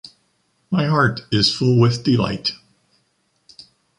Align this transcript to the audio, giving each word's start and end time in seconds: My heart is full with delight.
My 0.71 0.87
heart 0.87 1.27
is 1.31 1.53
full 1.53 1.79
with 1.79 2.03
delight. 2.03 2.53